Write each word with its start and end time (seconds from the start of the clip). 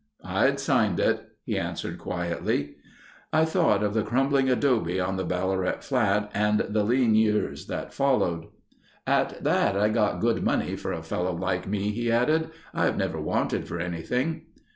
"I'd 0.25 0.59
signed 0.59 0.99
it," 0.99 1.27
he 1.43 1.59
answered 1.59 1.99
quietly. 1.99 2.77
I 3.31 3.45
thought 3.45 3.83
of 3.83 3.93
the 3.93 4.01
crumbling 4.01 4.49
adobe 4.49 4.99
on 4.99 5.15
the 5.15 5.23
Ballarat 5.23 5.81
flat 5.83 6.31
and 6.33 6.59
the 6.61 6.83
lean 6.83 7.13
years 7.13 7.67
that 7.67 7.93
followed. 7.93 8.47
"At 9.05 9.43
that, 9.43 9.77
I 9.77 9.89
got 9.89 10.19
good 10.19 10.41
money 10.43 10.75
for 10.75 10.91
a 10.91 11.03
fellow 11.03 11.35
like 11.37 11.67
me," 11.67 11.91
he 11.91 12.11
added. 12.11 12.49
"I've 12.73 12.97
never 12.97 13.21
wanted 13.21 13.67
for 13.67 13.79
anything." 13.79 14.47